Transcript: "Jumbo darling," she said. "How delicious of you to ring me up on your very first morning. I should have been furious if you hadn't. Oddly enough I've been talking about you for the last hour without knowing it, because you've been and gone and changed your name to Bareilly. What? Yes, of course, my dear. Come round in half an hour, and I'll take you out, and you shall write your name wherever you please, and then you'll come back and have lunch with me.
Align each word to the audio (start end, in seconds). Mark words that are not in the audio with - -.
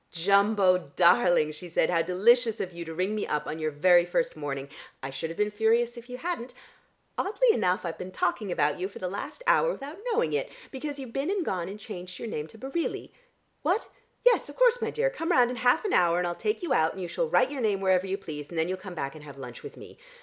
"Jumbo 0.11 0.89
darling," 0.95 1.51
she 1.51 1.69
said. 1.69 1.91
"How 1.91 2.01
delicious 2.01 2.59
of 2.59 2.73
you 2.73 2.83
to 2.85 2.93
ring 2.95 3.13
me 3.13 3.27
up 3.27 3.45
on 3.45 3.59
your 3.59 3.69
very 3.69 4.03
first 4.03 4.35
morning. 4.35 4.67
I 5.03 5.11
should 5.11 5.29
have 5.29 5.37
been 5.37 5.51
furious 5.51 5.95
if 5.95 6.09
you 6.09 6.17
hadn't. 6.17 6.55
Oddly 7.19 7.51
enough 7.51 7.85
I've 7.85 7.99
been 7.99 8.09
talking 8.11 8.51
about 8.51 8.79
you 8.79 8.87
for 8.89 8.97
the 8.97 9.07
last 9.07 9.43
hour 9.45 9.71
without 9.71 9.99
knowing 10.11 10.33
it, 10.33 10.49
because 10.71 10.97
you've 10.97 11.13
been 11.13 11.29
and 11.29 11.45
gone 11.45 11.69
and 11.69 11.79
changed 11.79 12.17
your 12.17 12.27
name 12.27 12.47
to 12.47 12.57
Bareilly. 12.57 13.11
What? 13.61 13.89
Yes, 14.25 14.49
of 14.49 14.55
course, 14.55 14.81
my 14.81 14.89
dear. 14.89 15.11
Come 15.11 15.29
round 15.29 15.51
in 15.51 15.57
half 15.57 15.85
an 15.85 15.93
hour, 15.93 16.17
and 16.17 16.25
I'll 16.25 16.33
take 16.33 16.63
you 16.63 16.73
out, 16.73 16.93
and 16.93 17.01
you 17.03 17.07
shall 17.07 17.29
write 17.29 17.51
your 17.51 17.61
name 17.61 17.79
wherever 17.79 18.07
you 18.07 18.17
please, 18.17 18.49
and 18.49 18.57
then 18.57 18.67
you'll 18.67 18.79
come 18.79 18.95
back 18.95 19.13
and 19.13 19.23
have 19.23 19.37
lunch 19.37 19.61
with 19.61 19.77
me. 19.77 19.99